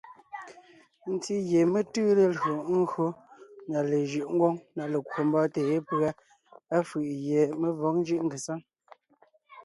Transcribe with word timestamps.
Ntí 1.13 1.33
gie 1.47 1.59
mé 1.71 1.79
tʉʉ 1.93 2.07
lelÿò 2.17 2.55
ńgÿo 2.79 3.07
na 3.69 3.77
lejʉ̌ʼ 3.89 4.27
ngwóŋ 4.35 4.55
na 4.75 4.83
lekwò 4.91 5.19
mbɔ́ɔntè 5.27 5.61
yépʉ́a, 5.69 6.09
á 6.75 6.77
fʉ̀ʼ 6.89 7.07
gie 7.23 7.41
mé 7.59 7.67
vɔ̌g 7.79 7.95
ńjʉ́ʼ 8.01 8.23
ngesáŋ. 8.25 8.59